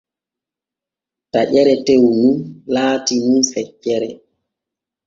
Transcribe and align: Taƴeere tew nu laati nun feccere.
Taƴeere 1.31 1.75
tew 1.85 2.03
nu 2.21 2.31
laati 2.73 3.15
nun 3.25 3.41
feccere. 3.53 4.09